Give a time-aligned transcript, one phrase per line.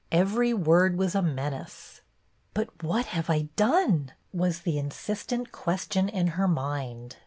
[0.11, 2.01] Every word was a menace."
[2.55, 7.17] But what have I done?" was the insist ent question in her mind.